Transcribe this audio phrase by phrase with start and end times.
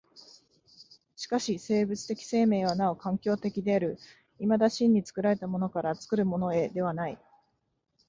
[1.15, 3.99] しかし生物的生命はなお環境的である、
[4.39, 7.19] いまだ真に作られたものから作るものへではない。